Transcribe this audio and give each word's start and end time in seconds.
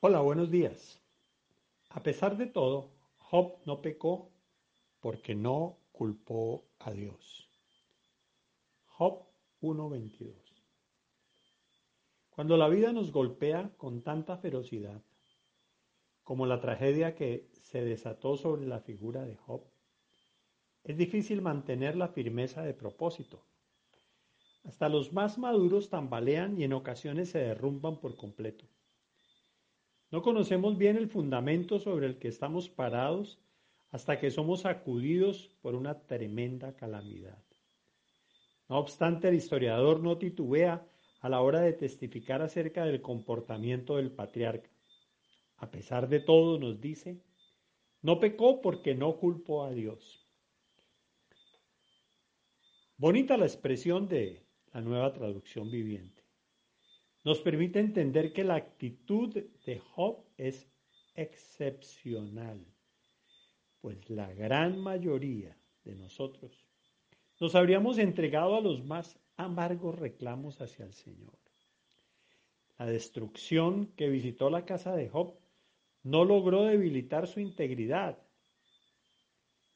Hola, 0.00 0.20
buenos 0.20 0.48
días. 0.48 1.00
A 1.90 2.04
pesar 2.04 2.36
de 2.36 2.46
todo, 2.46 2.92
Job 3.16 3.56
no 3.66 3.82
pecó 3.82 4.30
porque 5.00 5.34
no 5.34 5.76
culpó 5.90 6.62
a 6.78 6.92
Dios. 6.92 7.50
Job 8.84 9.26
1:22. 9.60 10.36
Cuando 12.30 12.56
la 12.56 12.68
vida 12.68 12.92
nos 12.92 13.10
golpea 13.10 13.72
con 13.76 14.04
tanta 14.04 14.36
ferocidad, 14.36 15.02
como 16.22 16.46
la 16.46 16.60
tragedia 16.60 17.16
que 17.16 17.50
se 17.62 17.84
desató 17.84 18.36
sobre 18.36 18.68
la 18.68 18.78
figura 18.78 19.26
de 19.26 19.34
Job, 19.34 19.64
es 20.84 20.96
difícil 20.96 21.42
mantener 21.42 21.96
la 21.96 22.06
firmeza 22.06 22.62
de 22.62 22.72
propósito. 22.72 23.42
Hasta 24.62 24.88
los 24.88 25.12
más 25.12 25.38
maduros 25.38 25.90
tambalean 25.90 26.56
y 26.56 26.62
en 26.62 26.72
ocasiones 26.72 27.30
se 27.30 27.40
derrumban 27.40 27.98
por 27.98 28.16
completo. 28.16 28.64
No 30.10 30.22
conocemos 30.22 30.78
bien 30.78 30.96
el 30.96 31.08
fundamento 31.08 31.78
sobre 31.78 32.06
el 32.06 32.18
que 32.18 32.28
estamos 32.28 32.68
parados 32.68 33.38
hasta 33.90 34.18
que 34.18 34.30
somos 34.30 34.60
sacudidos 34.60 35.50
por 35.60 35.74
una 35.74 36.06
tremenda 36.06 36.74
calamidad. 36.74 37.42
No 38.68 38.78
obstante, 38.78 39.28
el 39.28 39.34
historiador 39.34 40.00
no 40.00 40.18
titubea 40.18 40.86
a 41.20 41.28
la 41.28 41.40
hora 41.40 41.60
de 41.60 41.72
testificar 41.72 42.42
acerca 42.42 42.84
del 42.84 43.02
comportamiento 43.02 43.96
del 43.96 44.10
patriarca. 44.10 44.70
A 45.56 45.70
pesar 45.70 46.08
de 46.08 46.20
todo, 46.20 46.58
nos 46.58 46.80
dice, 46.80 47.20
no 48.02 48.20
pecó 48.20 48.60
porque 48.60 48.94
no 48.94 49.16
culpó 49.18 49.64
a 49.64 49.72
Dios. 49.72 50.26
Bonita 52.96 53.36
la 53.36 53.46
expresión 53.46 54.08
de 54.08 54.46
la 54.72 54.80
nueva 54.80 55.12
traducción 55.12 55.70
viviente. 55.70 56.27
Nos 57.24 57.40
permite 57.40 57.80
entender 57.80 58.32
que 58.32 58.44
la 58.44 58.56
actitud 58.56 59.34
de 59.66 59.78
Job 59.78 60.24
es 60.36 60.66
excepcional 61.14 62.64
pues 63.80 64.10
la 64.10 64.32
gran 64.34 64.78
mayoría 64.78 65.56
de 65.84 65.94
nosotros 65.94 66.64
nos 67.40 67.54
habríamos 67.54 67.98
entregado 67.98 68.56
a 68.56 68.60
los 68.60 68.84
más 68.84 69.18
amargos 69.36 69.96
reclamos 69.96 70.60
hacia 70.60 70.84
el 70.84 70.92
Señor. 70.92 71.38
La 72.78 72.86
destrucción 72.86 73.86
que 73.96 74.08
visitó 74.08 74.50
la 74.50 74.64
casa 74.64 74.96
de 74.96 75.08
Job 75.08 75.34
no 76.02 76.24
logró 76.24 76.64
debilitar 76.64 77.28
su 77.28 77.38
integridad. 77.38 78.18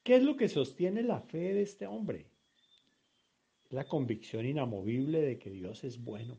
¿Qué 0.03 0.17
es 0.17 0.25
lo 0.25 0.37
que 0.37 0.48
sostiene 0.48 1.03
la 1.03 1.20
fe 1.20 1.55
de 1.55 1.63
este 1.63 1.87
hombre? 1.87 2.27
La 3.70 3.85
convicción 3.85 4.45
inamovible 4.45 5.20
de 5.20 5.39
que 5.39 5.51
Dios 5.51 5.85
es 5.85 6.03
bueno. 6.03 6.39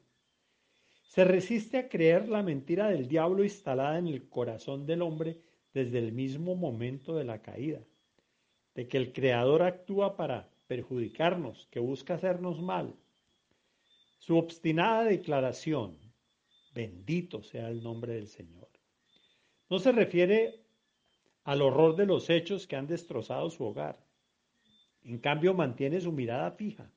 Se 1.13 1.23
resiste 1.25 1.77
a 1.77 1.89
creer 1.89 2.27
la 2.27 2.41
mentira 2.41 2.87
del 2.89 3.07
diablo 3.07 3.43
instalada 3.43 3.99
en 3.99 4.07
el 4.07 4.27
corazón 4.29 4.87
del 4.87 5.03
hombre 5.03 5.37
desde 5.71 5.99
el 5.99 6.11
mismo 6.11 6.55
momento 6.55 7.15
de 7.15 7.23
la 7.23 7.39
caída, 7.39 7.81
de 8.73 8.87
que 8.87 8.97
el 8.97 9.13
Creador 9.13 9.61
actúa 9.61 10.17
para 10.17 10.49
perjudicarnos, 10.65 11.67
que 11.69 11.79
busca 11.79 12.15
hacernos 12.15 12.63
mal. 12.63 12.95
Su 14.17 14.37
obstinada 14.37 15.03
declaración, 15.03 15.99
bendito 16.73 17.43
sea 17.43 17.69
el 17.69 17.83
nombre 17.83 18.15
del 18.15 18.27
Señor, 18.27 18.71
no 19.69 19.77
se 19.77 19.91
refiere 19.91 20.63
al 21.43 21.61
horror 21.61 21.95
de 21.95 22.07
los 22.07 22.27
hechos 22.31 22.65
que 22.65 22.75
han 22.75 22.87
destrozado 22.87 23.51
su 23.51 23.63
hogar. 23.65 24.03
En 25.03 25.19
cambio, 25.19 25.53
mantiene 25.53 26.01
su 26.01 26.11
mirada 26.11 26.49
fija 26.53 26.89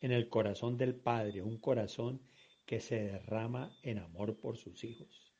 en 0.00 0.12
el 0.12 0.30
corazón 0.30 0.78
del 0.78 0.94
Padre, 0.94 1.42
un 1.42 1.58
corazón 1.58 2.22
que 2.22 2.39
se 2.78 3.02
derrama 3.02 3.76
en 3.82 3.98
amor 3.98 4.38
por 4.38 4.56
sus 4.56 4.84
hijos. 4.84 5.32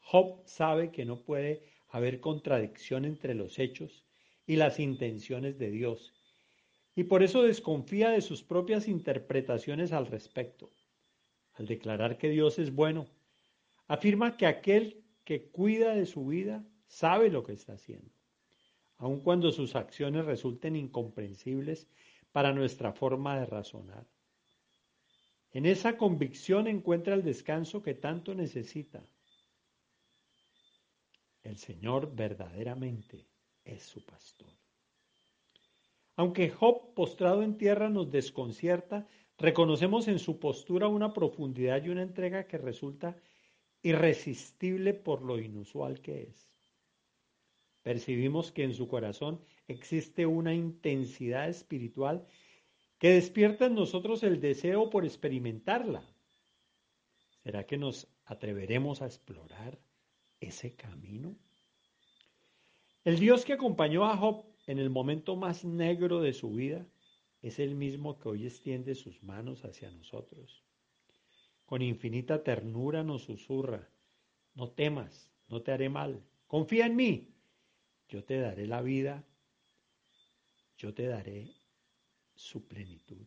Job 0.00 0.42
sabe 0.46 0.90
que 0.92 1.04
no 1.04 1.24
puede 1.24 1.64
haber 1.88 2.20
contradicción 2.20 3.04
entre 3.04 3.34
los 3.34 3.58
hechos 3.58 4.04
y 4.46 4.56
las 4.56 4.78
intenciones 4.78 5.58
de 5.58 5.70
Dios, 5.70 6.14
y 6.94 7.04
por 7.04 7.22
eso 7.22 7.42
desconfía 7.42 8.10
de 8.10 8.20
sus 8.20 8.42
propias 8.42 8.88
interpretaciones 8.88 9.92
al 9.92 10.06
respecto. 10.06 10.70
Al 11.54 11.66
declarar 11.66 12.18
que 12.18 12.30
Dios 12.30 12.58
es 12.58 12.72
bueno, 12.72 13.08
afirma 13.86 14.36
que 14.36 14.46
aquel 14.46 15.04
que 15.24 15.50
cuida 15.50 15.94
de 15.94 16.06
su 16.06 16.26
vida 16.26 16.64
sabe 16.86 17.30
lo 17.30 17.42
que 17.42 17.52
está 17.52 17.74
haciendo, 17.74 18.12
aun 18.96 19.20
cuando 19.20 19.52
sus 19.52 19.76
acciones 19.76 20.24
resulten 20.24 20.76
incomprensibles 20.76 21.88
para 22.32 22.52
nuestra 22.52 22.92
forma 22.92 23.38
de 23.38 23.46
razonar. 23.46 24.06
En 25.52 25.66
esa 25.66 25.96
convicción 25.96 26.66
encuentra 26.66 27.14
el 27.14 27.22
descanso 27.22 27.82
que 27.82 27.94
tanto 27.94 28.34
necesita 28.34 29.02
el 31.48 31.56
Señor 31.56 32.14
verdaderamente 32.14 33.26
es 33.64 33.82
su 33.82 34.04
pastor. 34.04 34.52
Aunque 36.16 36.50
Job 36.50 36.94
postrado 36.94 37.42
en 37.42 37.56
tierra 37.56 37.88
nos 37.88 38.10
desconcierta, 38.10 39.06
reconocemos 39.38 40.08
en 40.08 40.18
su 40.18 40.38
postura 40.38 40.88
una 40.88 41.14
profundidad 41.14 41.82
y 41.82 41.88
una 41.88 42.02
entrega 42.02 42.46
que 42.46 42.58
resulta 42.58 43.16
irresistible 43.82 44.94
por 44.94 45.22
lo 45.22 45.38
inusual 45.38 46.00
que 46.00 46.24
es. 46.24 46.58
Percibimos 47.82 48.52
que 48.52 48.64
en 48.64 48.74
su 48.74 48.88
corazón 48.88 49.40
existe 49.68 50.26
una 50.26 50.52
intensidad 50.52 51.48
espiritual 51.48 52.26
que 52.98 53.10
despierta 53.10 53.66
en 53.66 53.74
nosotros 53.74 54.22
el 54.22 54.40
deseo 54.40 54.90
por 54.90 55.04
experimentarla. 55.04 56.02
¿Será 57.42 57.64
que 57.64 57.78
nos 57.78 58.08
atreveremos 58.24 59.00
a 59.00 59.06
explorar 59.06 59.78
ese 60.40 60.74
camino? 60.74 61.36
El 63.04 63.18
Dios 63.18 63.44
que 63.44 63.54
acompañó 63.54 64.04
a 64.04 64.16
Job 64.16 64.44
en 64.66 64.78
el 64.78 64.90
momento 64.90 65.36
más 65.36 65.64
negro 65.64 66.20
de 66.20 66.32
su 66.32 66.50
vida 66.50 66.86
es 67.40 67.58
el 67.60 67.74
mismo 67.74 68.18
que 68.18 68.28
hoy 68.28 68.46
extiende 68.46 68.94
sus 68.94 69.22
manos 69.22 69.64
hacia 69.64 69.90
nosotros. 69.90 70.64
Con 71.64 71.82
infinita 71.82 72.42
ternura 72.42 73.04
nos 73.04 73.22
susurra, 73.22 73.88
no 74.54 74.70
temas, 74.70 75.30
no 75.48 75.62
te 75.62 75.70
haré 75.70 75.88
mal, 75.88 76.22
confía 76.46 76.86
en 76.86 76.96
mí, 76.96 77.34
yo 78.08 78.24
te 78.24 78.40
daré 78.40 78.66
la 78.66 78.82
vida, 78.82 79.24
yo 80.76 80.92
te 80.94 81.06
daré 81.06 81.54
su 82.38 82.68
plenitud. 82.68 83.26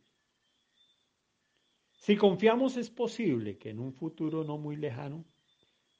Si 1.91 2.15
confiamos 2.15 2.77
es 2.77 2.89
posible 2.89 3.57
que 3.57 3.69
en 3.69 3.79
un 3.79 3.93
futuro 3.93 4.45
no 4.45 4.57
muy 4.57 4.77
lejano 4.77 5.25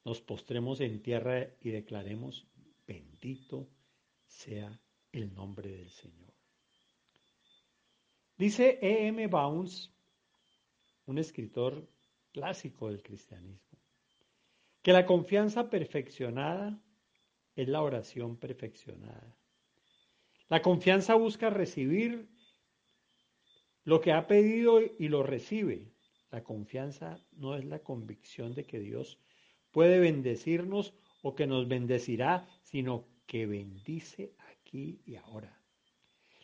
nos 0.05 0.21
postremos 0.21 0.79
en 0.79 1.03
tierra 1.03 1.45
y 1.59 1.71
declaremos, 1.71 2.47
bendito 2.87 3.69
sea 4.25 4.81
el 5.11 5.33
nombre 5.33 5.69
del 5.69 5.91
Señor. 5.91 6.33
Dice 8.37 8.79
E. 8.81 9.07
M. 9.07 9.27
Bounds, 9.27 9.93
un 11.05 11.17
escritor 11.17 11.87
clásico 12.31 12.87
del 12.87 13.03
cristianismo, 13.03 13.77
que 14.81 14.93
la 14.93 15.05
confianza 15.05 15.69
perfeccionada 15.69 16.81
es 17.55 17.67
la 17.67 17.81
oración 17.81 18.37
perfeccionada. 18.37 19.37
La 20.47 20.61
confianza 20.61 21.15
busca 21.15 21.49
recibir 21.49 22.31
lo 23.83 24.01
que 24.01 24.11
ha 24.11 24.27
pedido 24.27 24.79
y 24.81 25.07
lo 25.07 25.23
recibe. 25.23 25.91
La 26.29 26.43
confianza 26.43 27.19
no 27.33 27.55
es 27.55 27.65
la 27.65 27.79
convicción 27.79 28.53
de 28.53 28.65
que 28.65 28.79
Dios 28.79 29.19
puede 29.71 29.99
bendecirnos 29.99 30.93
o 31.21 31.35
que 31.35 31.47
nos 31.47 31.67
bendecirá, 31.67 32.47
sino 32.63 33.05
que 33.25 33.45
bendice 33.45 34.33
aquí 34.51 35.01
y 35.05 35.15
ahora. 35.15 35.61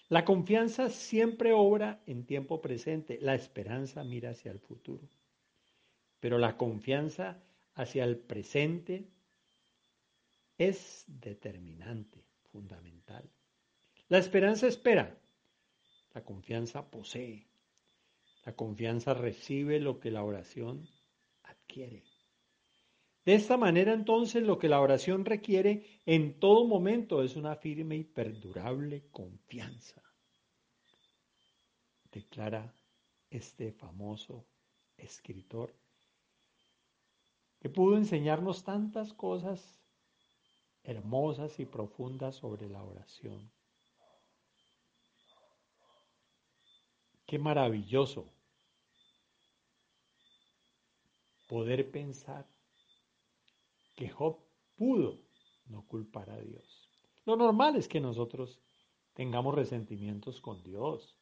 La 0.10 0.24
confianza 0.24 0.90
siempre 0.90 1.52
obra 1.52 2.02
en 2.06 2.26
tiempo 2.26 2.62
presente, 2.62 3.20
la 3.22 3.36
esperanza 3.36 4.04
mira 4.04 4.30
hacia 4.32 4.52
el 4.52 4.60
futuro. 4.60 5.08
Pero 6.20 6.38
la 6.38 6.56
confianza 6.56 7.44
hacia 7.74 8.06
el 8.06 8.18
presente 8.18 9.10
es 10.58 11.04
determinante, 11.08 12.24
fundamental. 12.52 13.30
La 14.08 14.18
esperanza 14.18 14.68
espera, 14.68 15.18
la 16.18 16.24
confianza 16.24 16.90
posee, 16.90 17.46
la 18.44 18.56
confianza 18.56 19.14
recibe 19.14 19.80
lo 19.80 20.00
que 20.00 20.10
la 20.10 20.24
oración 20.24 20.90
adquiere. 21.44 22.04
De 23.24 23.36
esta 23.36 23.56
manera 23.56 23.94
entonces 23.94 24.42
lo 24.42 24.58
que 24.58 24.68
la 24.68 24.82
oración 24.82 25.26
requiere 25.26 26.02
en 26.08 26.40
todo 26.40 26.66
momento 26.66 27.22
es 27.22 27.36
una 27.36 27.56
firme 27.56 27.98
y 27.98 28.04
perdurable 28.04 29.04
confianza. 29.12 30.02
Declara 32.12 32.74
este 33.30 33.72
famoso 33.74 34.48
escritor 34.98 35.72
que 37.60 37.70
pudo 37.70 37.96
enseñarnos 37.96 38.64
tantas 38.64 39.14
cosas 39.14 39.84
hermosas 40.82 41.60
y 41.60 41.66
profundas 41.66 42.38
sobre 42.38 42.68
la 42.68 42.82
oración. 42.82 43.52
Qué 47.28 47.38
maravilloso 47.38 48.26
poder 51.50 51.92
pensar 51.92 52.46
que 53.96 54.10
Job 54.10 54.38
pudo 54.78 55.20
no 55.68 55.86
culpar 55.88 56.30
a 56.30 56.40
Dios. 56.40 56.90
Lo 57.26 57.36
normal 57.36 57.76
es 57.76 57.90
que 57.90 58.00
nosotros 58.00 58.62
tengamos 59.14 59.54
resentimientos 59.56 60.40
con 60.40 60.64
Dios. 60.64 61.18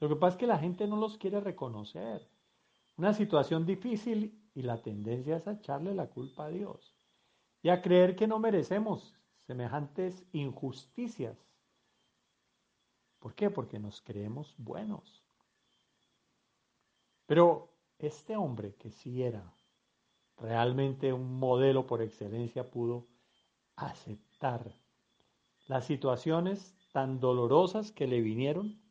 Lo 0.00 0.08
que 0.08 0.16
pasa 0.16 0.36
es 0.36 0.40
que 0.40 0.46
la 0.46 0.58
gente 0.58 0.86
no 0.86 0.96
los 0.96 1.18
quiere 1.18 1.40
reconocer. 1.40 2.26
Una 2.96 3.12
situación 3.12 3.66
difícil 3.66 4.40
y 4.54 4.62
la 4.62 4.80
tendencia 4.80 5.36
es 5.36 5.46
a 5.46 5.52
echarle 5.52 5.94
la 5.94 6.08
culpa 6.08 6.46
a 6.46 6.50
Dios 6.50 6.94
y 7.62 7.68
a 7.68 7.82
creer 7.82 8.16
que 8.16 8.26
no 8.26 8.38
merecemos 8.38 9.14
semejantes 9.46 10.24
injusticias. 10.32 11.36
¿Por 13.22 13.36
qué? 13.36 13.50
Porque 13.50 13.78
nos 13.78 14.00
creemos 14.00 14.52
buenos. 14.58 15.22
Pero 17.24 17.72
este 17.98 18.36
hombre 18.36 18.74
que 18.74 18.90
sí 18.90 19.22
era 19.22 19.54
realmente 20.36 21.12
un 21.12 21.38
modelo 21.38 21.86
por 21.86 22.02
excelencia 22.02 22.68
pudo 22.68 23.06
aceptar 23.76 24.74
las 25.68 25.86
situaciones 25.86 26.74
tan 26.90 27.20
dolorosas 27.20 27.92
que 27.92 28.08
le 28.08 28.20
vinieron 28.20 28.82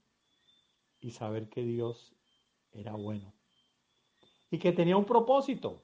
y 1.02 1.12
saber 1.12 1.50
que 1.50 1.64
Dios 1.64 2.16
era 2.72 2.96
bueno 2.96 3.34
y 4.50 4.60
que 4.60 4.72
tenía 4.72 4.96
un 4.96 5.06
propósito. 5.06 5.84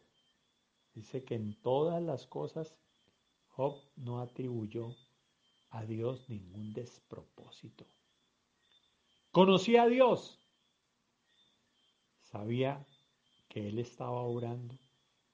Dice 0.94 1.26
que 1.26 1.36
en 1.36 1.62
todas 1.62 2.02
las 2.02 2.26
cosas 2.26 2.78
Job 3.50 3.76
no 3.98 4.22
atribuyó 4.22 4.96
a 5.70 5.84
Dios 5.84 6.30
ningún 6.30 6.72
despropósito. 6.72 7.86
Conocía 9.38 9.84
a 9.84 9.88
Dios. 9.88 10.40
Sabía 12.24 12.84
que 13.48 13.68
Él 13.68 13.78
estaba 13.78 14.24
orando 14.24 14.74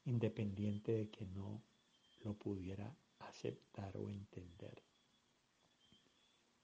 independiente 0.03 0.91
de 0.91 1.09
que 1.09 1.25
no 1.25 1.63
lo 2.25 2.33
pudiera 2.33 2.93
aceptar 3.19 3.95
o 3.95 4.09
entender. 4.09 4.83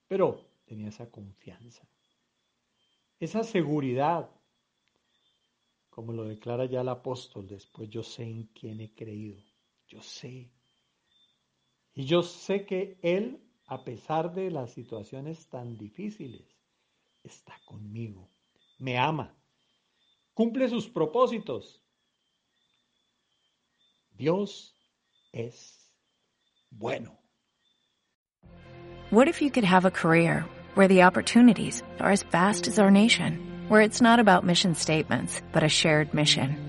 Pero 0.10 0.50
tenía 0.66 0.90
esa 0.90 1.10
confianza, 1.10 1.88
esa 3.22 3.46
seguridad, 3.46 4.30
como 5.90 6.12
lo 6.12 6.26
declara 6.26 6.66
ya 6.66 6.82
el 6.82 6.90
apóstol 6.90 7.48
después, 7.48 7.90
yo 7.90 8.04
sé 8.04 8.24
en 8.24 8.48
quién 8.48 8.82
he 8.82 8.94
creído, 8.94 9.42
yo 9.88 10.02
sé. 10.02 10.52
Y 11.94 12.04
yo 12.04 12.22
sé 12.22 12.66
que 12.66 13.00
Él, 13.02 13.42
a 13.66 13.86
pesar 13.86 14.34
de 14.34 14.52
las 14.52 14.74
situaciones 14.74 15.48
tan 15.48 15.78
difíciles, 15.78 16.60
está 17.30 17.54
conmigo, 17.66 18.30
me 18.80 18.98
ama, 18.98 19.36
cumple 20.34 20.68
sus 20.68 20.90
propósitos 20.90 21.82
Dios 24.20 24.76
es 25.32 25.90
bueno. 26.72 27.18
What 29.12 29.30
if 29.30 29.42
you 29.42 29.50
could 29.50 29.64
have 29.64 29.86
a 29.86 29.92
career 29.92 30.46
where 30.76 30.90
the 30.90 31.04
opportunities 31.04 31.82
are 32.02 32.12
as 32.12 32.24
vast 32.24 32.68
as 32.68 32.80
our 32.80 32.92
nation, 32.92 33.66
where 33.70 33.82
it's 33.82 34.02
not 34.02 34.20
about 34.20 34.46
mission 34.46 34.76
statements, 34.76 35.42
but 35.54 35.64
a 35.64 35.70
shared 35.70 36.14
mission? 36.14 36.69